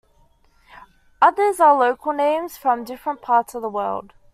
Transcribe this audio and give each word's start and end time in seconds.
Others 1.21 1.59
are 1.59 1.77
local 1.77 2.11
names 2.11 2.57
from 2.57 2.83
different 2.83 3.21
parts 3.21 3.53
of 3.53 3.61
the 3.61 3.69
world. 3.69 4.13